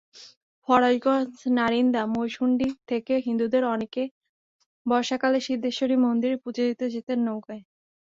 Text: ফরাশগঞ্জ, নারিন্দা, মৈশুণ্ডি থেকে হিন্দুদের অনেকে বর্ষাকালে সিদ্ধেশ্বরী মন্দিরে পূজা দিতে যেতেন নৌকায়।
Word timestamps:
ফরাশগঞ্জ, 0.67 1.29
নারিন্দা, 1.57 2.01
মৈশুণ্ডি 2.13 2.67
থেকে 2.89 3.13
হিন্দুদের 3.25 3.63
অনেকে 3.73 4.03
বর্ষাকালে 4.85 5.39
সিদ্ধেশ্বরী 5.47 5.95
মন্দিরে 6.05 6.37
পূজা 6.43 6.63
দিতে 6.69 6.85
যেতেন 6.95 7.19
নৌকায়। 7.27 7.63